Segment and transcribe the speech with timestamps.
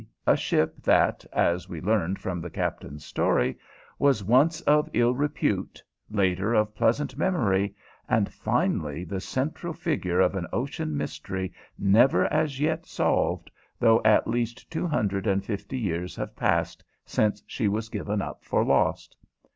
[0.25, 3.55] _,a ship that, as we learned from the captain's story,
[3.99, 7.75] was once of ill repute, later of pleasant memory,
[8.09, 14.27] and finally the central figure of an ocean mystery never as yet solved, though at
[14.27, 19.15] least two hundred and fifty years had passed since she was given up for lost.